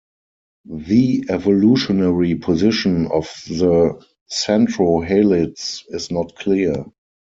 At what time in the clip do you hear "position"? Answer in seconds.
2.33-3.05